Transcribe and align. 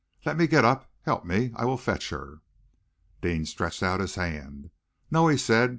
Let 0.25 0.35
me 0.35 0.47
get 0.47 0.65
up. 0.65 0.89
Help 1.03 1.25
me. 1.25 1.51
I 1.55 1.63
will 1.65 1.77
fetch 1.77 2.09
her." 2.09 2.41
Deane 3.21 3.45
stretched 3.45 3.83
out 3.83 3.99
his 3.99 4.15
hand. 4.15 4.71
"No!" 5.11 5.27
he 5.27 5.37
said. 5.37 5.69